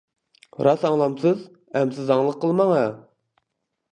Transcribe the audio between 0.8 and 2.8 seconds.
ئاڭلامسىز، ئەمىسە زاڭلىق قىلماڭ